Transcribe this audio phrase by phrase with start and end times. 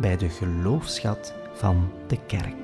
[0.00, 2.56] bij de geloofschat van de kerk.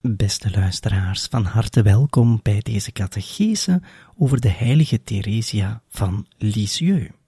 [0.00, 3.82] Beste luisteraars, van harte welkom bij deze catechese
[4.16, 7.23] over de heilige Theresia van Lisieux.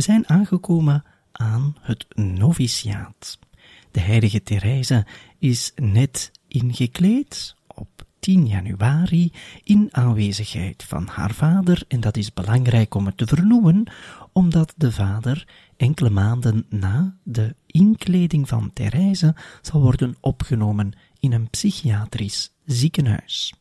[0.00, 3.38] We zijn aangekomen aan het noviciaat.
[3.90, 5.06] De heilige Therese
[5.38, 9.32] is net ingekleed op 10 januari
[9.64, 13.92] in aanwezigheid van haar vader en dat is belangrijk om het te vernoemen,
[14.32, 21.50] omdat de vader enkele maanden na de inkleding van Therese zal worden opgenomen in een
[21.50, 23.54] psychiatrisch ziekenhuis.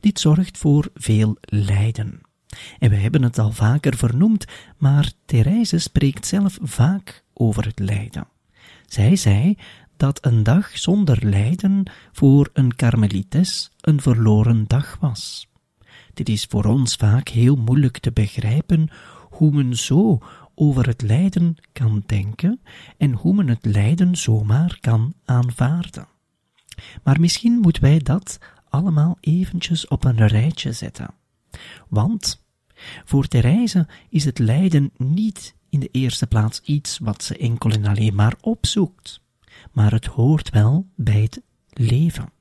[0.00, 2.20] Dit zorgt voor veel lijden.
[2.78, 4.44] En we hebben het al vaker vernoemd,
[4.78, 8.28] maar Therese spreekt zelf vaak over het lijden.
[8.86, 9.58] Zij zei
[9.96, 15.48] dat een dag zonder lijden voor een karmelites een verloren dag was.
[16.14, 18.88] Dit is voor ons vaak heel moeilijk te begrijpen
[19.30, 20.18] hoe men zo
[20.54, 22.60] over het lijden kan denken
[22.96, 26.08] en hoe men het lijden zomaar kan aanvaarden.
[27.02, 31.14] Maar misschien moeten wij dat allemaal eventjes op een rijtje zetten.
[31.88, 32.45] Want
[33.04, 37.84] voor Therese is het lijden niet in de eerste plaats iets wat ze enkel en
[37.84, 39.20] alleen maar opzoekt,
[39.72, 42.32] maar het hoort wel bij het leven.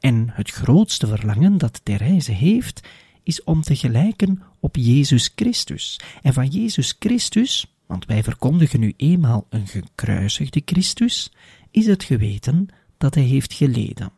[0.00, 2.88] En het grootste verlangen dat Therese heeft,
[3.22, 6.00] is om te gelijken op Jezus Christus.
[6.22, 11.32] En van Jezus Christus, want wij verkondigen nu eenmaal een gekruisigde Christus,
[11.70, 12.68] is het geweten
[12.98, 14.12] dat hij heeft geleden.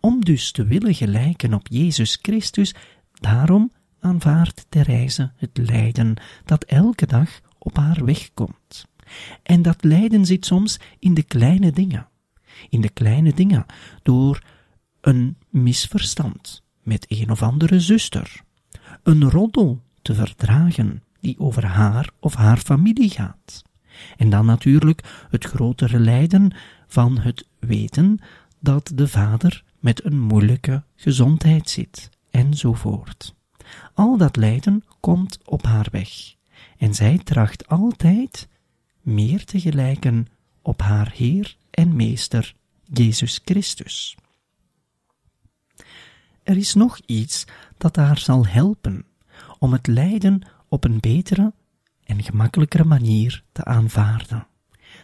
[0.00, 2.74] Om dus te willen gelijken op Jezus Christus,
[3.12, 3.72] daarom
[4.06, 8.86] aanvaardt Therese het lijden dat elke dag op haar weg komt.
[9.42, 12.08] En dat lijden zit soms in de kleine dingen.
[12.68, 13.66] In de kleine dingen,
[14.02, 14.42] door
[15.00, 18.40] een misverstand met een of andere zuster,
[19.02, 23.62] een roddel te verdragen die over haar of haar familie gaat.
[24.16, 26.54] En dan natuurlijk het grotere lijden
[26.86, 28.18] van het weten
[28.60, 33.35] dat de vader met een moeilijke gezondheid zit, enzovoort.
[33.94, 36.34] Al dat lijden komt op haar weg,
[36.78, 38.48] en zij tracht altijd
[39.00, 40.26] meer te gelijken
[40.62, 42.54] op haar Heer en Meester
[42.84, 44.16] Jezus Christus.
[46.42, 47.44] Er is nog iets
[47.76, 49.06] dat haar zal helpen
[49.58, 51.52] om het lijden op een betere
[52.04, 54.46] en gemakkelijkere manier te aanvaarden.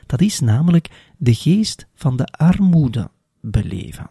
[0.06, 4.10] Dat is namelijk de geest van de armoede beleven.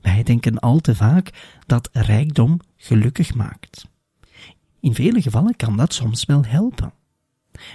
[0.00, 3.86] Wij denken al te vaak dat rijkdom gelukkig maakt.
[4.80, 6.92] In vele gevallen kan dat soms wel helpen.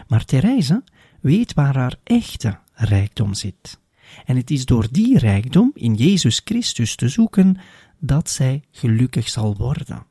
[0.07, 0.83] Maar Therese
[1.21, 3.79] weet waar haar echte rijkdom zit.
[4.25, 7.57] En het is door die rijkdom in Jezus Christus te zoeken
[7.99, 10.05] dat zij gelukkig zal worden.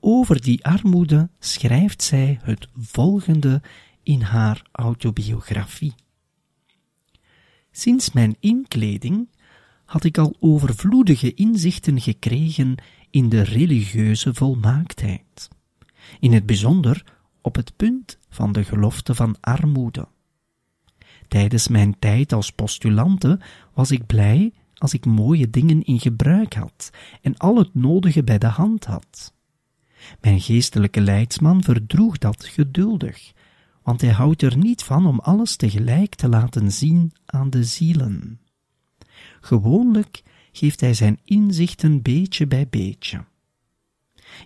[0.00, 3.62] Over die armoede schrijft zij het volgende
[4.02, 5.94] in haar autobiografie.
[7.70, 9.28] Sinds mijn inkleding
[9.92, 12.74] had ik al overvloedige inzichten gekregen
[13.10, 15.48] in de religieuze volmaaktheid,
[16.20, 17.04] in het bijzonder
[17.40, 20.08] op het punt van de gelofte van armoede.
[21.28, 23.40] Tijdens mijn tijd als postulante
[23.74, 26.90] was ik blij als ik mooie dingen in gebruik had
[27.22, 29.34] en al het nodige bij de hand had.
[30.20, 33.32] Mijn geestelijke leidsman verdroeg dat geduldig,
[33.82, 38.41] want hij houdt er niet van om alles tegelijk te laten zien aan de zielen.
[39.44, 40.22] Gewoonlijk
[40.52, 43.24] geeft hij zijn inzichten beetje bij beetje.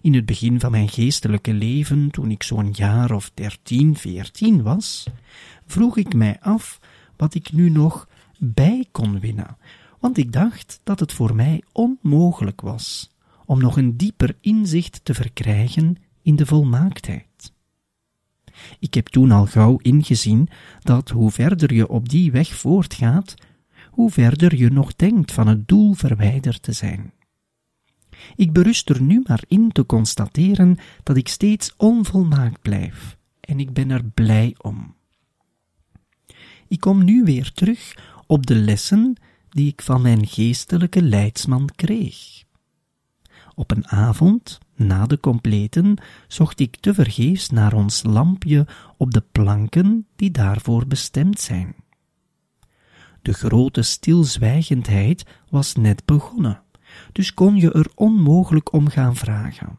[0.01, 5.07] In het begin van mijn geestelijke leven, toen ik zo'n jaar of dertien, veertien was,
[5.67, 6.81] vroeg ik mij af
[7.17, 8.09] wat ik nu nog
[8.39, 9.57] bij kon winnen,
[10.01, 13.11] want ik dacht dat het voor mij onmogelijk was
[13.45, 17.53] om nog een dieper inzicht te verkrijgen in de volmaaktheid.
[18.79, 20.49] Ik heb toen al gauw ingezien
[20.81, 23.35] dat hoe verder je op die weg voortgaat,
[23.97, 27.13] hoe verder je nog denkt van het doel verwijderd te zijn.
[28.35, 33.73] Ik berust er nu maar in te constateren dat ik steeds onvolmaakt blijf en ik
[33.73, 34.95] ben er blij om.
[36.69, 37.97] Ik kom nu weer terug
[38.27, 39.17] op de lessen
[39.49, 42.45] die ik van mijn geestelijke leidsman kreeg.
[43.55, 45.99] Op een avond, na de completen,
[46.29, 48.67] zocht ik tevergeefs naar ons lampje
[48.97, 51.75] op de planken die daarvoor bestemd zijn.
[53.27, 56.63] De grote stilzwijgendheid was net begonnen,
[57.13, 59.79] dus kon je er onmogelijk om gaan vragen.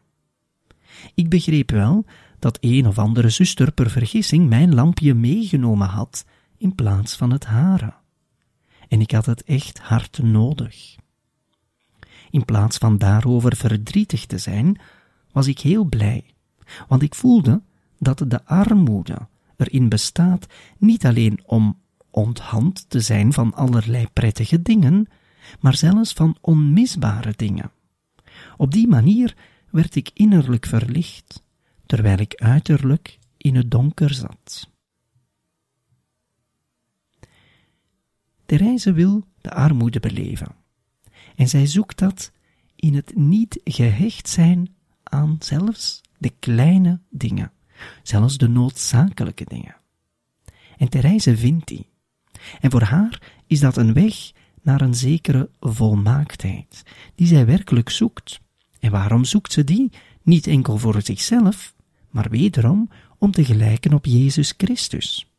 [1.14, 2.04] Ik begreep wel
[2.38, 6.24] dat een of andere zuster per vergissing mijn lampje meegenomen had
[6.58, 7.94] in plaats van het hare.
[8.88, 10.96] En ik had het echt hard nodig.
[12.30, 14.80] In plaats van daarover verdrietig te zijn,
[15.32, 16.24] was ik heel blij,
[16.88, 17.62] want ik voelde
[17.98, 20.46] dat de armoede erin bestaat
[20.78, 21.78] niet alleen om
[22.18, 25.06] onthand te zijn van allerlei prettige dingen,
[25.60, 27.70] maar zelfs van onmisbare dingen.
[28.56, 29.36] Op die manier
[29.70, 31.44] werd ik innerlijk verlicht,
[31.86, 34.70] terwijl ik uiterlijk in het donker zat.
[38.46, 40.54] Therese wil de armoede beleven.
[41.36, 42.32] En zij zoekt dat
[42.76, 47.52] in het niet gehecht zijn aan zelfs de kleine dingen,
[48.02, 49.76] zelfs de noodzakelijke dingen.
[50.76, 51.88] En Therese vindt die.
[52.60, 56.82] En voor haar is dat een weg naar een zekere volmaaktheid,
[57.14, 58.40] die zij werkelijk zoekt.
[58.80, 59.90] En waarom zoekt ze die?
[60.22, 61.74] Niet enkel voor zichzelf,
[62.10, 65.32] maar wederom om te gelijken op Jezus Christus.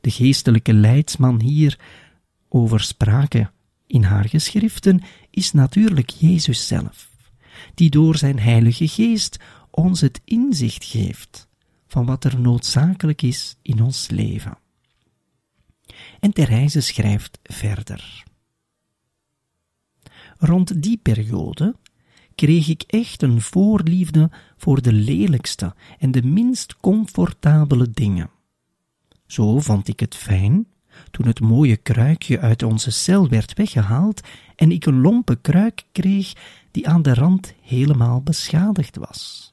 [0.00, 1.78] De geestelijke leidsman hier
[2.48, 3.50] over sprake
[3.86, 7.10] in haar geschriften is natuurlijk Jezus zelf,
[7.74, 9.38] die door zijn Heilige Geest
[9.70, 11.48] ons het inzicht geeft
[11.86, 14.58] van wat er noodzakelijk is in ons leven.
[16.20, 18.24] En Therese schrijft verder.
[20.38, 21.74] Rond die periode
[22.34, 28.30] kreeg ik echt een voorliefde voor de lelijkste en de minst comfortabele dingen.
[29.26, 30.66] Zo vond ik het fijn
[31.10, 34.20] toen het mooie kruikje uit onze cel werd weggehaald
[34.56, 36.32] en ik een lompe kruik kreeg
[36.70, 39.52] die aan de rand helemaal beschadigd was.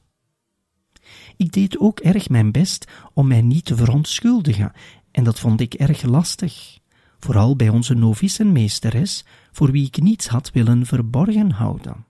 [1.36, 4.72] Ik deed ook erg mijn best om mij niet te verontschuldigen,
[5.10, 6.78] en dat vond ik erg lastig,
[7.18, 12.06] vooral bij onze novicenmeesteres, voor wie ik niets had willen verborgen houden.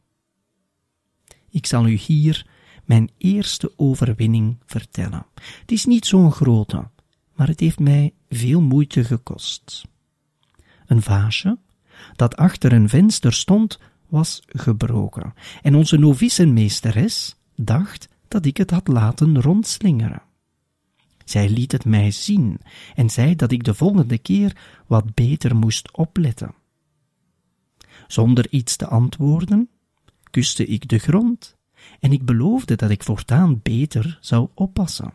[1.51, 2.47] Ik zal u hier
[2.85, 5.27] mijn eerste overwinning vertellen.
[5.61, 6.91] Het is niet zo'n grote,
[7.35, 9.85] maar het heeft mij veel moeite gekost.
[10.87, 11.59] Een vaasje,
[12.17, 13.79] dat achter een venster stond,
[14.09, 20.23] was gebroken, en onze novicenmeesteres dacht dat ik het had laten rondslingeren.
[21.29, 22.61] Zij liet het mij zien
[22.95, 26.55] en zei dat ik de volgende keer wat beter moest opletten.
[28.07, 29.69] Zonder iets te antwoorden,
[30.31, 31.57] kuste ik de grond
[32.01, 35.13] en ik beloofde dat ik voortaan beter zou oppassen.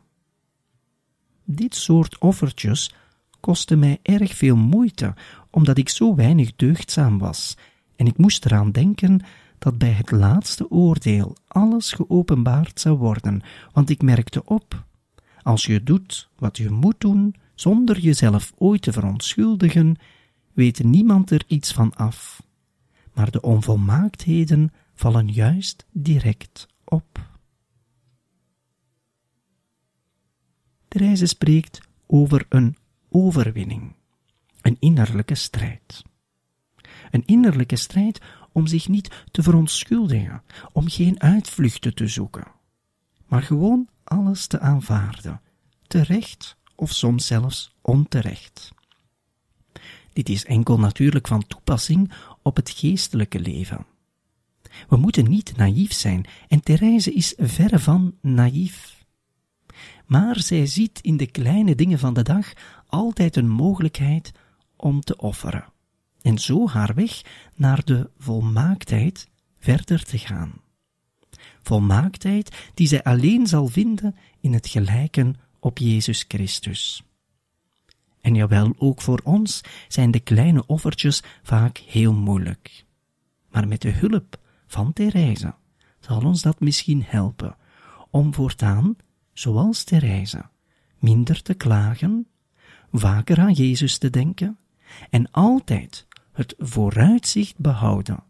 [1.44, 2.94] Dit soort offertjes
[3.39, 5.13] kostte mij erg veel moeite,
[5.50, 7.57] omdat ik zo weinig deugdzaam was,
[7.95, 9.19] en ik moest eraan denken
[9.60, 14.86] dat bij het laatste oordeel alles geopenbaard zou worden, want ik merkte op,
[15.44, 19.95] als je doet wat je moet doen, zonder jezelf ooit te verontschuldigen,
[20.54, 22.44] weet niemand er iets van af.
[23.13, 27.31] Maar de onvolmaaktheden vallen juist direct op.
[30.88, 32.75] Therese spreekt over een
[33.10, 33.96] overwinning,
[34.62, 36.03] een innerlijke strijd.
[37.12, 42.48] Een innerlijke strijd om zich niet te verontschuldigen, om geen uitvluchten te zoeken,
[43.25, 45.41] maar gewoon alles te aanvaarden,
[45.88, 48.72] terecht of soms zelfs onterecht.
[50.13, 53.86] Dit is enkel natuurlijk van toepassing op het geestelijke leven.
[54.88, 59.05] We moeten niet naïef zijn, en Therese is verre van naïef.
[60.05, 62.53] Maar zij ziet in de kleine dingen van de dag
[62.88, 64.31] altijd een mogelijkheid
[64.75, 65.65] om te offeren,
[66.22, 67.22] en zo haar weg
[67.55, 69.29] naar de volmaaktheid
[69.60, 70.62] verder te gaan.
[71.63, 77.03] Volmaaktheid die zij alleen zal vinden in het gelijken op Jezus Christus.
[78.22, 82.86] En jawel, ook voor ons zijn de kleine offertjes vaak heel moeilijk.
[83.51, 85.53] Maar met de hulp van Therese
[86.00, 87.55] zal ons dat misschien helpen
[88.10, 88.96] om voortaan,
[89.34, 90.46] zoals Therese,
[91.00, 92.27] minder te klagen,
[92.91, 94.58] vaker aan Jezus te denken
[95.10, 98.24] en altijd het vooruitzicht behouden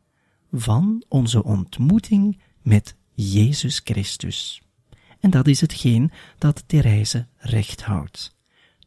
[0.52, 4.62] van onze ontmoeting met Jezus Christus.
[5.20, 8.36] En dat is hetgeen dat Therese recht houdt.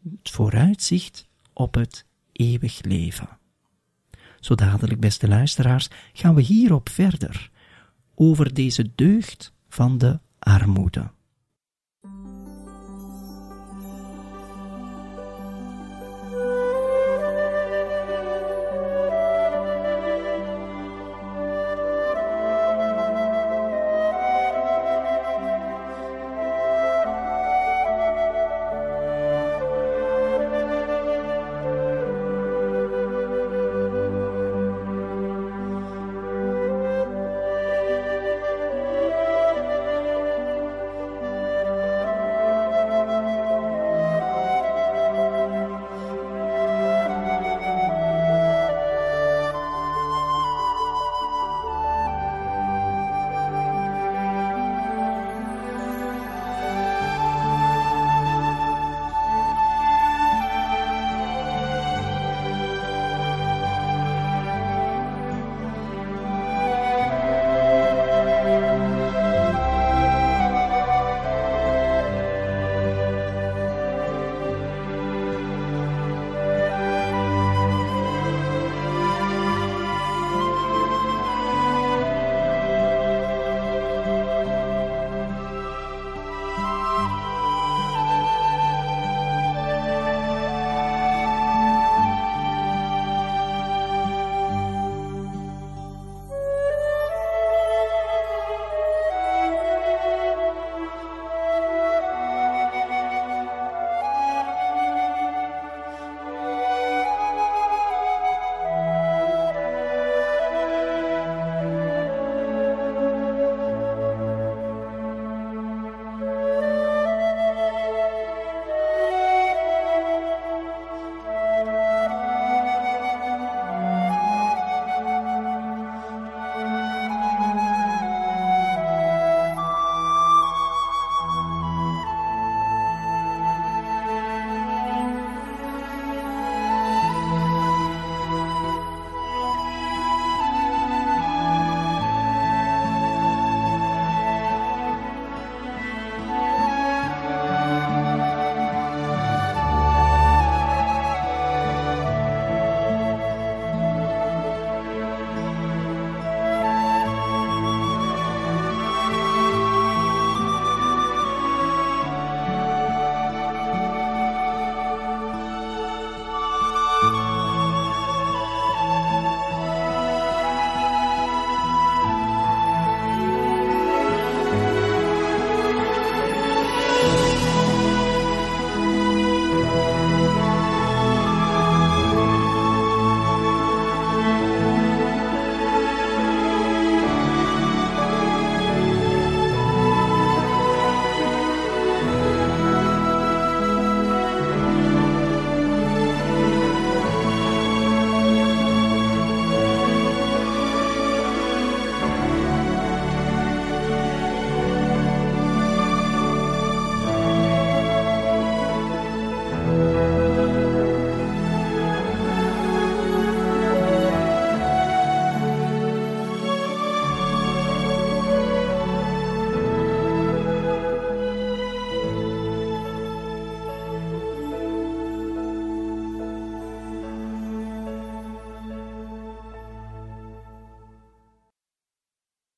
[0.03, 3.29] Het vooruitzicht op het eeuwig leven.
[4.41, 7.51] Zo dadelijk, beste luisteraars, gaan we hierop verder,
[8.15, 11.11] over deze deugd van de armoede.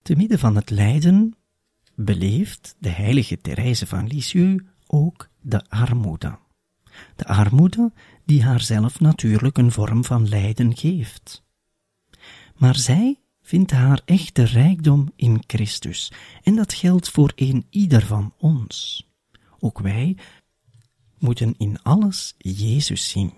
[0.09, 1.37] Te midden van het lijden
[1.95, 6.39] beleeft de heilige Therese van Lisieux ook de armoede.
[7.17, 7.93] De armoede
[8.25, 11.45] die haarzelf natuurlijk een vorm van lijden geeft.
[12.57, 16.13] Maar zij vindt haar echte rijkdom in Christus,
[16.43, 19.07] en dat geldt voor een ieder van ons.
[19.59, 20.17] Ook wij
[21.19, 23.33] moeten in alles Jezus zien.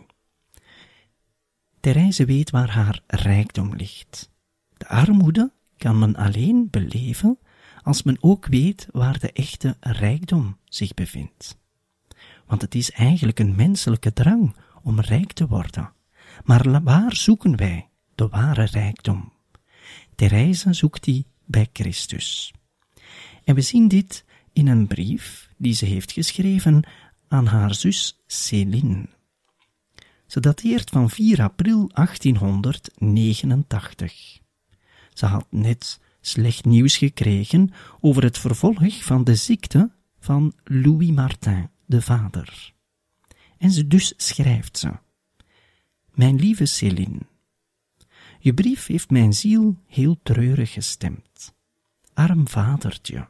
[1.80, 4.30] Therese weet waar haar rijkdom ligt.
[4.76, 7.38] De armoede kan men alleen beleven
[7.82, 11.58] als men ook weet waar de echte rijkdom zich bevindt.
[12.46, 15.92] Want het is eigenlijk een menselijke drang om rijk te worden.
[16.44, 19.32] Maar waar zoeken wij de ware rijkdom?
[20.14, 22.52] Therese zoekt die bij Christus.
[23.44, 26.84] En we zien dit in een brief die ze heeft geschreven
[27.28, 29.08] aan haar zus Céline.
[30.26, 34.40] Ze dateert van 4 april 1889.
[35.20, 41.68] Ze had net slecht nieuws gekregen over het vervolg van de ziekte van Louis Martin,
[41.86, 42.74] de vader.
[43.58, 44.92] En ze dus schrijft ze:
[46.14, 47.20] Mijn lieve Céline,
[48.38, 51.54] je brief heeft mijn ziel heel treurig gestemd.
[52.14, 53.28] Arm vadertje.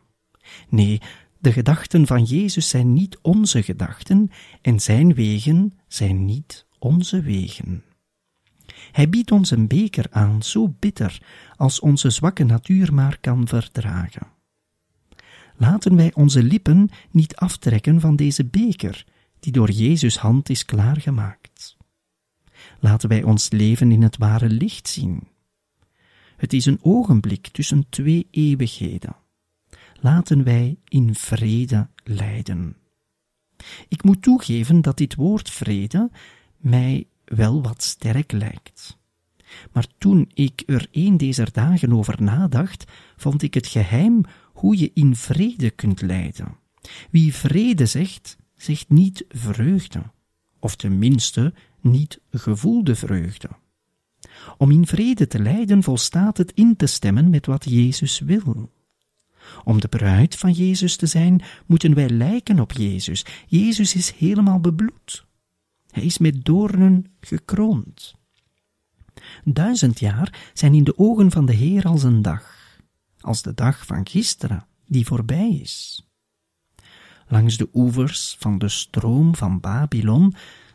[0.69, 1.01] Nee,
[1.39, 4.31] de gedachten van Jezus zijn niet onze gedachten
[4.63, 7.85] en zijn wegen zijn niet onze wegen.
[8.93, 11.23] Hij biedt ons een beker aan, zo bitter
[11.57, 14.27] als onze zwakke natuur maar kan verdragen.
[15.57, 19.05] Laten wij onze lippen niet aftrekken van deze beker,
[19.41, 21.77] die door Jezus' hand is klaargemaakt.
[22.81, 25.29] Laten wij ons leven in het ware licht zien.
[26.37, 29.17] Het is een ogenblik tussen twee eeuwigheden.
[30.01, 32.77] Laten wij in vrede lijden.
[33.89, 36.11] Ik moet toegeven dat dit woord vrede
[36.57, 37.07] mij
[37.37, 38.99] wel wat sterk lijkt.
[39.73, 42.85] Maar toen ik er een deze dagen over nadacht,
[43.17, 46.57] vond ik het geheim hoe je in vrede kunt lijden.
[47.11, 50.03] Wie vrede zegt, zegt niet vreugde,
[50.59, 53.49] of tenminste niet gevoelde vreugde.
[54.59, 58.71] Om in vrede te lijden volstaat het in te stemmen met wat Jezus wil.
[59.65, 63.25] Om de bruid van Jezus te zijn, moeten wij lijken op Jezus.
[63.47, 65.29] Jezus is helemaal bebloed.
[65.91, 68.15] Hij is met doornen gekroond.
[69.45, 72.57] Duizend jaar zijn in de ogen van de Heer als een dag,
[73.21, 76.05] als de dag van gisteren, die voorbij is.
[77.29, 80.35] Langs de oevers van de stroom van Babylon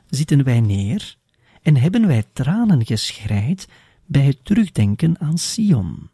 [0.10, 1.18] zitten wij neer
[1.62, 3.68] en hebben wij tranen geschreid
[4.06, 6.10] bij het terugdenken aan Sion.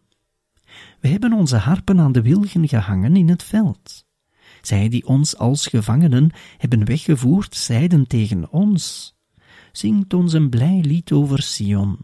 [1.00, 4.06] We hebben onze harpen aan de wilgen gehangen in het veld.
[4.62, 9.16] Zij die ons als gevangenen hebben weggevoerd, zeiden tegen ons,
[9.72, 11.98] zingt ons een blij lied over Sion.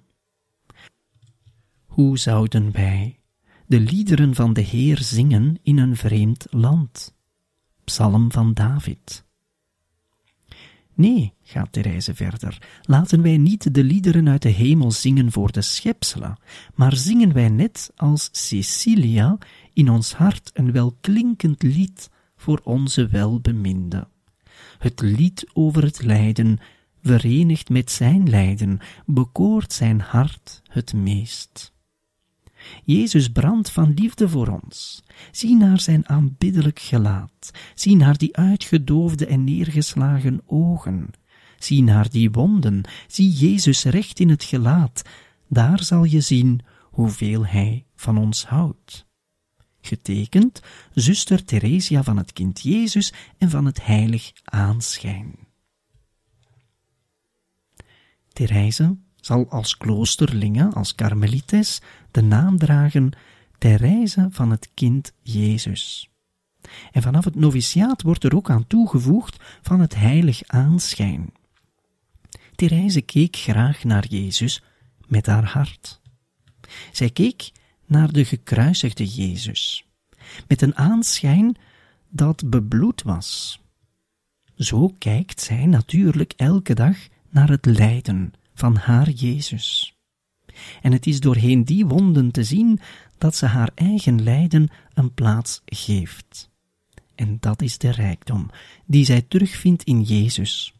[1.85, 3.19] Hoe zouden wij
[3.65, 7.15] de liederen van de Heer zingen in een vreemd land?
[7.83, 9.25] Psalm van David.
[10.93, 15.61] Nee, gaat Therese verder, laten wij niet de liederen uit de hemel zingen voor de
[15.61, 16.37] schepselen,
[16.75, 19.37] maar zingen wij net als Cecilia
[19.73, 24.07] in ons hart een welklinkend lied voor onze welbeminde.
[24.77, 26.59] Het lied over het lijden,
[27.01, 31.75] verenigd met zijn lijden, bekoort zijn hart het meest.
[32.83, 35.03] Jezus brandt van liefde voor ons.
[35.31, 37.51] Zie naar zijn aanbiddelijk gelaat.
[37.75, 41.09] Zie naar die uitgedoofde en neergeslagen ogen.
[41.59, 42.81] Zie naar die wonden.
[43.07, 45.01] Zie Jezus recht in het gelaat.
[45.47, 49.06] Daar zal je zien hoeveel hij van ons houdt.
[49.81, 50.61] Getekend
[50.93, 55.35] zuster Theresia van het kind Jezus en van het heilig aanschijn.
[58.33, 63.11] Therese zal als kloosterlinge, als karmelites, de naam dragen
[63.57, 66.09] Therese van het kind Jezus.
[66.91, 71.33] En vanaf het noviciaat wordt er ook aan toegevoegd van het heilig aanschijn.
[72.55, 74.63] Therese keek graag naar Jezus
[75.07, 76.01] met haar hart.
[76.91, 77.51] Zij keek
[77.87, 79.85] naar de gekruisigde Jezus,
[80.47, 81.57] met een aanschijn
[82.09, 83.61] dat bebloed was.
[84.55, 86.97] Zo kijkt zij natuurlijk elke dag
[87.29, 89.97] naar het lijden van haar Jezus.
[90.81, 92.79] En het is doorheen die wonden te zien
[93.17, 96.49] dat ze haar eigen lijden een plaats geeft.
[97.15, 98.49] En dat is de rijkdom
[98.85, 100.73] die zij terugvindt in Jezus.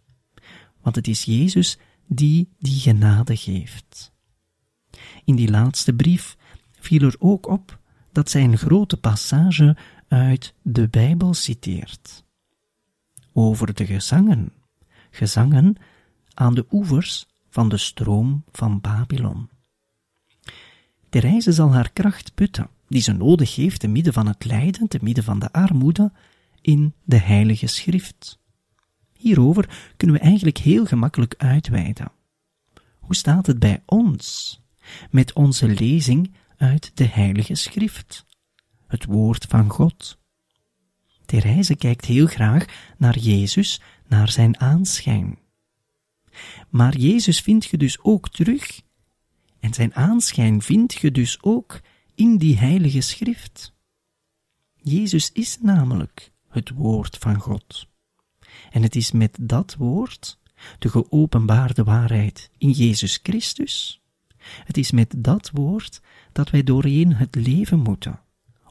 [0.82, 4.12] Want het is Jezus die die genade geeft.
[5.26, 6.38] In die laatste brief
[6.88, 7.80] viel er ook op
[8.12, 12.24] dat zij een grote passage uit de Bijbel citeert.
[13.34, 14.52] Over de gezangen,
[15.12, 15.76] gezangen
[16.34, 19.50] aan de oevers van de stroom van Babylon.
[21.10, 25.00] Therese zal haar kracht putten die ze nodig heeft te midden van het lijden, te
[25.02, 26.12] midden van de armoede,
[26.62, 28.40] in de Heilige Schrift.
[29.14, 32.12] Hierover kunnen we eigenlijk heel gemakkelijk uitweiden.
[33.00, 34.60] Hoe staat het bij ons
[35.12, 38.26] met onze lezing uit de Heilige Schrift,
[38.88, 40.18] het Woord van God?
[41.26, 42.66] Therese kijkt heel graag
[42.98, 45.40] naar Jezus, naar zijn aanschijn.
[46.70, 48.82] Maar Jezus vind je dus ook terug,
[49.60, 51.82] en zijn aanschijn vind je dus ook
[52.16, 53.74] in die Heilige Schrift.
[54.76, 57.88] Jezus is namelijk het Woord van God.
[58.72, 60.40] En het is met dat Woord,
[60.80, 64.02] de geopenbaarde waarheid in Jezus Christus,
[64.64, 68.20] het is met dat Woord dat wij doorheen het leven moeten,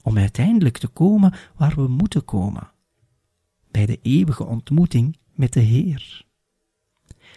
[0.02, 2.70] om uiteindelijk te komen waar we moeten komen,
[3.70, 6.24] bij de eeuwige ontmoeting met de Heer.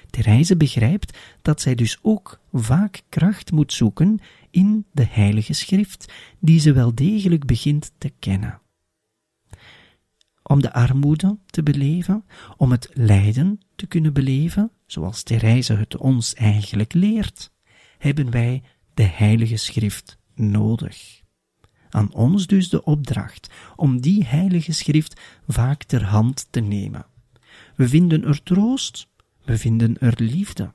[0.10, 6.60] Therese begrijpt dat zij dus ook vaak kracht moet zoeken in de Heilige Schrift, die
[6.60, 8.62] ze wel degelijk begint te kennen.
[10.44, 12.26] Om de armoede te beleven,
[12.58, 17.52] om het lijden te kunnen beleven, zoals Therese het ons eigenlijk leert,
[18.00, 21.22] hebben wij de Heilige Schrift nodig.
[21.90, 27.06] Aan ons dus de opdracht om die Heilige Schrift vaak ter hand te nemen.
[27.76, 29.08] We vinden er troost,
[29.44, 30.72] we vinden er liefde.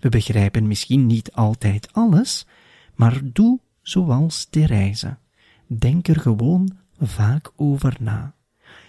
[0.00, 2.46] We begrijpen misschien niet altijd alles,
[2.94, 5.16] maar doe zoals Therese.
[5.66, 8.34] Denk er gewoon vaak over na.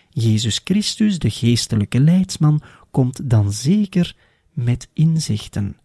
[0.10, 4.15] Jezus Christus, de geestelijke leidsman, komt dan zeker
[4.53, 5.77] met inzichten,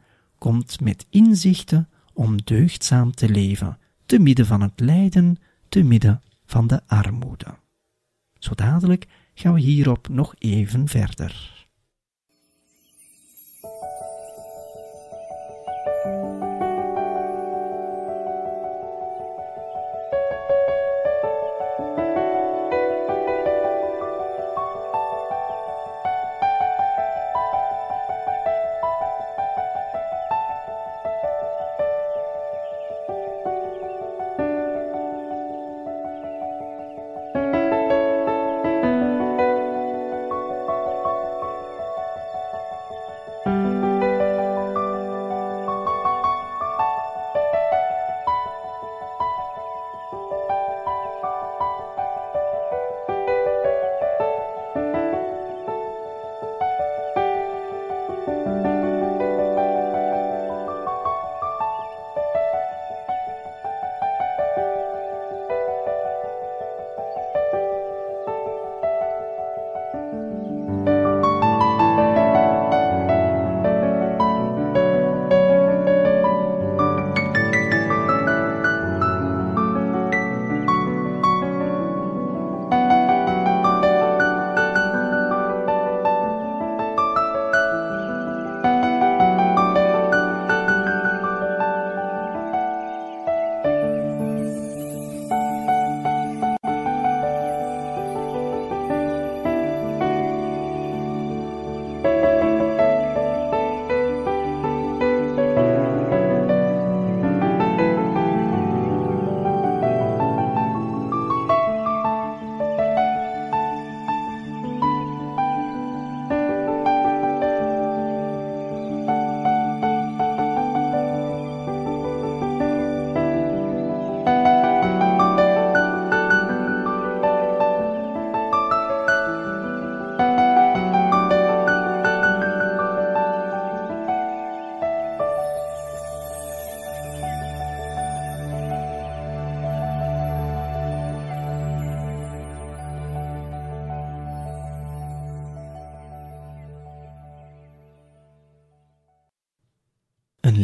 [0.43, 5.37] komt met inzichten om deugdzaam te leven, te midden van het lijden,
[5.69, 7.55] te midden van de armoede.
[8.39, 11.62] Zo dadelijk gaan we hierop nog even verder.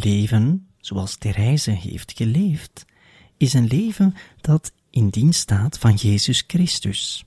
[0.08, 2.84] Leven, zoals Therese heeft geleefd,
[3.36, 7.24] is een leven dat in dienst staat van Jezus Christus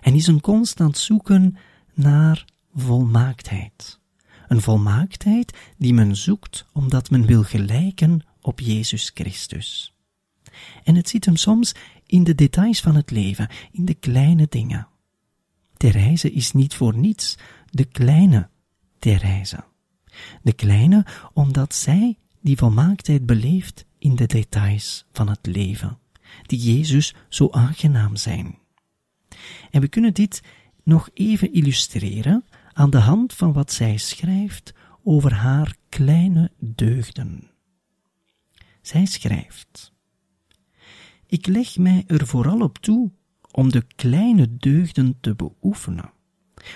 [0.00, 1.56] en is een constant zoeken
[1.94, 4.00] naar volmaaktheid.
[4.48, 9.94] Een volmaaktheid die men zoekt omdat men wil gelijken op Jezus Christus.
[10.84, 11.74] En het zit hem soms
[12.06, 14.88] in de details van het leven, in de kleine dingen.
[15.76, 17.38] Therese is niet voor niets
[17.70, 18.48] de kleine
[18.98, 19.71] Therese.
[20.42, 25.98] De kleine, omdat zij die volmaaktheid beleeft in de details van het leven,
[26.46, 28.58] die Jezus zo aangenaam zijn.
[29.70, 30.42] En we kunnen dit
[30.82, 37.50] nog even illustreren aan de hand van wat zij schrijft over haar kleine deugden.
[38.82, 39.92] Zij schrijft:
[41.26, 43.10] Ik leg mij er vooral op toe
[43.50, 46.12] om de kleine deugden te beoefenen,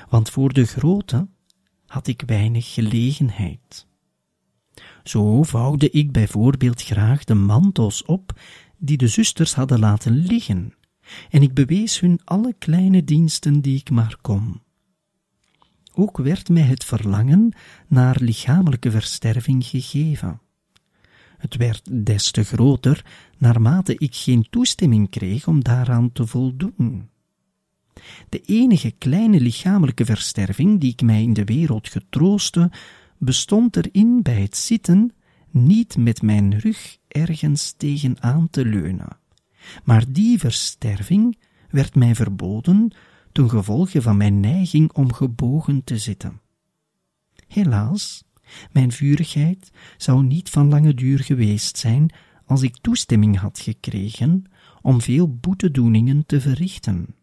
[0.09, 1.29] want voor de grote
[1.87, 3.87] had ik weinig gelegenheid.
[5.05, 8.41] Zo vouwde ik bijvoorbeeld graag de mantels op
[8.79, 10.75] die de zusters hadden laten liggen,
[11.31, 14.61] en ik bewees hun alle kleine diensten die ik maar kon.
[15.93, 17.53] Ook werd mij het verlangen
[17.87, 20.41] naar lichamelijke versterving gegeven.
[21.37, 23.05] Het werd des te groter
[23.39, 27.09] naarmate ik geen toestemming kreeg om daaraan te voldoen.
[28.29, 32.71] De enige kleine lichamelijke versterving die ik mij in de wereld getroostte,
[33.19, 35.13] bestond erin bij het zitten
[35.51, 39.19] niet met mijn rug ergens tegen aan te leunen.
[39.85, 41.39] Maar die versterving
[41.71, 42.93] werd mij verboden
[43.33, 46.41] ten gevolge van mijn neiging om gebogen te zitten.
[47.49, 48.25] Helaas,
[48.73, 52.13] mijn vurigheid zou niet van lange duur geweest zijn
[52.47, 54.45] als ik toestemming had gekregen
[54.83, 57.15] om veel boetedoeningen te verrichten.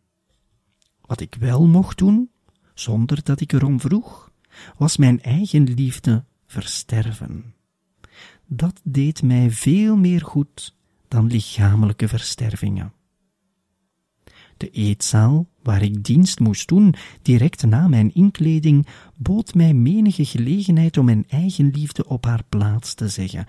[1.05, 2.29] Wat ik wel mocht doen,
[2.73, 4.31] zonder dat ik erom vroeg,
[4.77, 7.53] was mijn eigen liefde versterven.
[8.47, 10.75] Dat deed mij veel meer goed
[11.07, 12.93] dan lichamelijke verstervingen.
[14.57, 18.87] De eetzaal, waar ik dienst moest doen, direct na mijn inkleding,
[19.17, 23.45] bood mij menige gelegenheid om mijn eigen liefde op haar plaats te zeggen,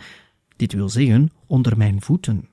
[0.56, 2.48] dit wil zeggen onder mijn voeten.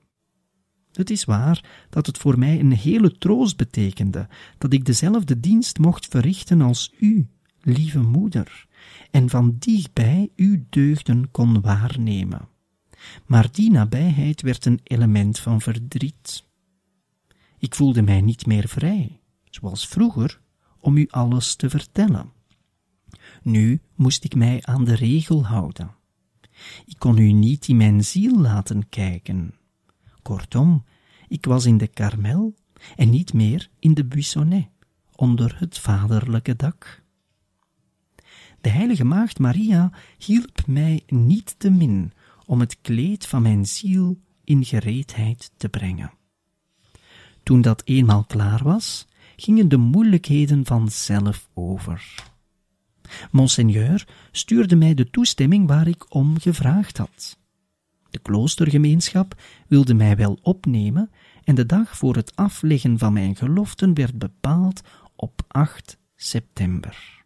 [0.91, 4.27] Het is waar dat het voor mij een hele troost betekende
[4.58, 7.27] dat ik dezelfde dienst mocht verrichten als u,
[7.62, 8.67] lieve moeder,
[9.12, 12.47] en van dichtbij uw deugden kon waarnemen.
[13.25, 16.43] Maar die nabijheid werd een element van verdriet.
[17.58, 20.41] Ik voelde mij niet meer vrij, zoals vroeger,
[20.80, 22.32] om u alles te vertellen.
[23.43, 25.91] Nu moest ik mij aan de regel houden.
[26.86, 29.54] Ik kon u niet in mijn ziel laten kijken.
[30.21, 30.84] Kortom,
[31.27, 32.53] ik was in de Karmel
[32.95, 34.67] en niet meer in de Buissonnet,
[35.15, 37.03] onder het vaderlijke dak.
[38.62, 42.12] De heilige maagd Maria hielp mij niet te min
[42.45, 46.12] om het kleed van mijn ziel in gereedheid te brengen.
[47.43, 52.29] Toen dat eenmaal klaar was, gingen de moeilijkheden vanzelf over.
[53.31, 57.39] Monseigneur stuurde mij de toestemming waar ik om gevraagd had.
[58.12, 61.12] De kloostergemeenschap wilde mij wel opnemen
[61.43, 64.82] en de dag voor het afleggen van mijn geloften werd bepaald
[65.15, 67.24] op 8 september.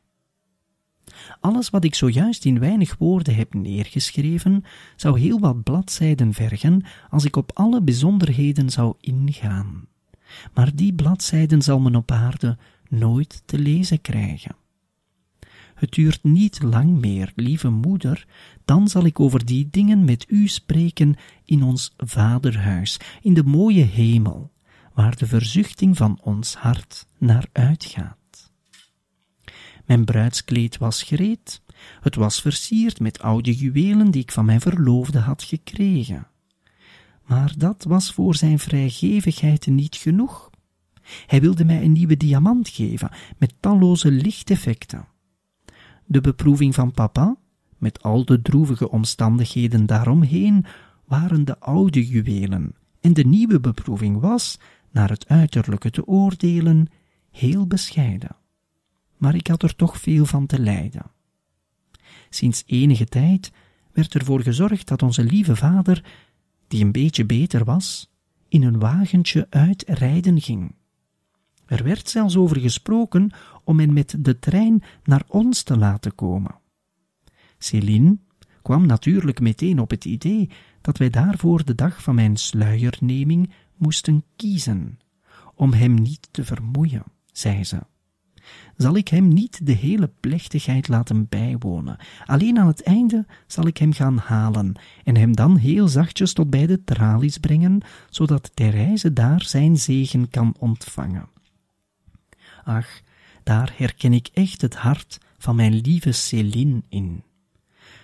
[1.39, 4.63] Alles wat ik zojuist in weinig woorden heb neergeschreven,
[4.95, 9.87] zou heel wat bladzijden vergen als ik op alle bijzonderheden zou ingaan.
[10.53, 12.57] Maar die bladzijden zal men op aarde
[12.89, 14.55] nooit te lezen krijgen.
[15.75, 18.27] Het duurt niet lang meer, lieve moeder,
[18.65, 23.83] dan zal ik over die dingen met u spreken in ons vaderhuis, in de mooie
[23.83, 24.51] hemel,
[24.93, 28.51] waar de verzuchting van ons hart naar uitgaat.
[29.85, 31.61] Mijn bruidskleed was gereed.
[32.01, 36.27] Het was versierd met oude juwelen die ik van mijn verloofde had gekregen.
[37.25, 40.49] Maar dat was voor zijn vrijgevigheid niet genoeg.
[41.27, 45.07] Hij wilde mij een nieuwe diamant geven, met talloze lichteffecten.
[46.05, 47.37] De beproeving van papa,
[47.77, 50.65] met al de droevige omstandigheden daaromheen,
[51.05, 54.59] waren de oude juwelen, en de nieuwe beproeving was,
[54.91, 56.87] naar het uiterlijke te oordelen,
[57.31, 58.35] heel bescheiden
[59.17, 61.11] maar ik had er toch veel van te lijden.
[62.29, 63.51] Sinds enige tijd
[63.91, 66.03] werd ervoor gezorgd dat onze lieve vader,
[66.67, 68.11] die een beetje beter was,
[68.47, 70.75] in een wagentje uitrijden ging.
[71.65, 73.31] Er werd zelfs over gesproken
[73.63, 76.55] om hen met de trein naar ons te laten komen.
[77.57, 78.17] Céline
[78.61, 80.49] kwam natuurlijk meteen op het idee
[80.81, 84.99] dat wij daarvoor de dag van mijn sluierneming moesten kiezen,
[85.55, 87.79] om hem niet te vermoeien, zei ze
[88.77, 91.97] zal ik hem niet de hele plechtigheid laten bijwonen.
[92.25, 96.49] Alleen aan het einde zal ik hem gaan halen en hem dan heel zachtjes tot
[96.49, 101.34] bij de tralies brengen, zodat Therese daar zijn zegen kan ontvangen.
[102.65, 103.01] Ach,
[103.43, 107.23] daar herken ik echt het hart van mijn lieve Céline in.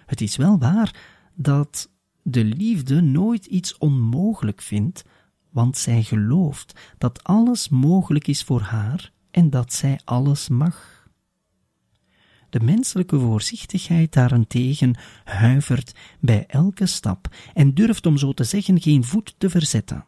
[0.06, 0.96] Het is wel waar
[1.34, 1.90] dat
[2.22, 5.04] de liefde nooit iets onmogelijk vindt,
[5.50, 11.10] want zij gelooft dat alles mogelijk is voor haar en dat zij alles mag.
[12.50, 19.04] De menselijke voorzichtigheid daarentegen huivert bij elke stap en durft om zo te zeggen geen
[19.04, 20.06] voet te verzetten.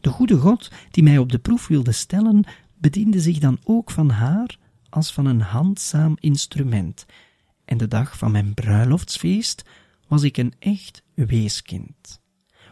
[0.00, 2.44] De goede God, die mij op de proef wilde stellen,
[2.78, 4.58] bediende zich dan ook van haar
[4.88, 7.06] als van een handzaam instrument,
[7.64, 9.64] en de dag van mijn bruiloftsfeest
[10.08, 12.20] was ik een echt weeskind.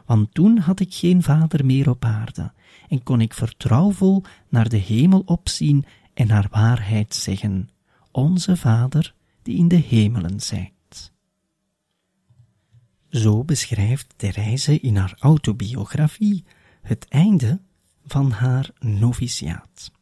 [0.06, 2.52] want toen had ik geen vader meer op aarde
[2.88, 7.68] en kon ik vertrouwvol naar de hemel opzien en naar waarheid zeggen,
[8.10, 11.12] Onze Vader die in de hemelen zijt.
[13.08, 16.44] Zo beschrijft Therese in haar autobiografie
[16.82, 17.60] het einde
[18.06, 19.92] van haar noviciaat.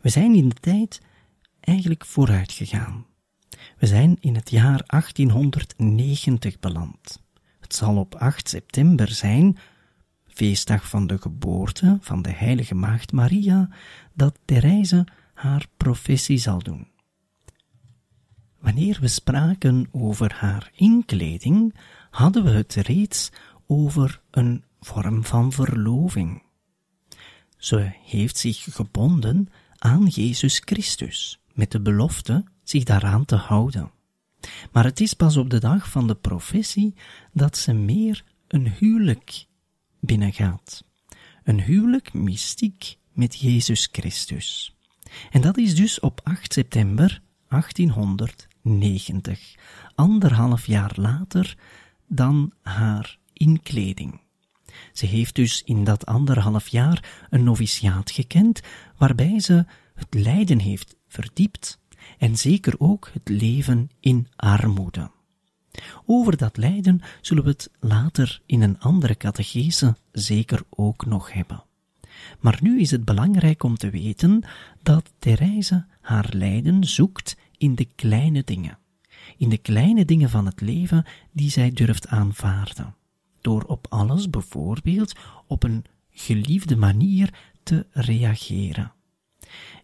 [0.00, 1.00] We zijn in de tijd
[1.60, 3.06] eigenlijk vooruit gegaan.
[3.78, 7.22] We zijn in het jaar 1890 beland.
[7.60, 9.58] Het zal op 8 september zijn,
[10.26, 13.68] feestdag van de geboorte van de heilige maagd Maria,
[14.14, 16.88] dat Therese haar professie zal doen.
[18.58, 21.74] Wanneer we spraken over haar inkleding,
[22.10, 23.30] hadden we het reeds
[23.66, 26.42] over een vorm van verloving.
[27.58, 33.90] Ze heeft zich gebonden aan Jezus Christus, met de belofte zich daaraan te houden.
[34.72, 36.94] Maar het is pas op de dag van de professie
[37.32, 39.46] dat ze meer een huwelijk
[40.00, 40.84] binnengaat.
[41.44, 44.76] Een huwelijk mystiek met Jezus Christus.
[45.30, 49.54] En dat is dus op 8 september 1890,
[49.94, 51.56] anderhalf jaar later
[52.06, 54.20] dan haar inkleding.
[54.92, 58.60] Ze heeft dus in dat anderhalf jaar een noviciaat gekend,
[58.96, 59.64] waarbij ze
[59.94, 61.78] het lijden heeft verdiept
[62.18, 65.10] en zeker ook het leven in armoede.
[66.06, 71.62] Over dat lijden zullen we het later in een andere catechese zeker ook nog hebben.
[72.40, 74.42] Maar nu is het belangrijk om te weten
[74.82, 78.78] dat Therese haar lijden zoekt in de kleine dingen,
[79.36, 82.94] in de kleine dingen van het leven die zij durft aanvaarden,
[83.48, 85.12] door op alles bijvoorbeeld
[85.46, 88.92] op een geliefde manier te reageren.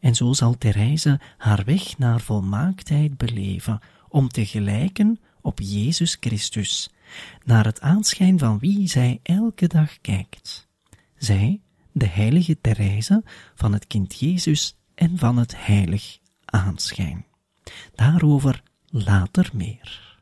[0.01, 6.91] En zo zal Therese haar weg naar volmaaktheid beleven, om te gelijken op Jezus Christus,
[7.45, 10.69] naar het aanschijn van wie zij elke dag kijkt.
[11.17, 11.61] Zij,
[11.93, 13.23] de heilige Therese
[13.55, 17.25] van het kind Jezus en van het heilig aanschijn.
[17.95, 20.14] Daarover later meer.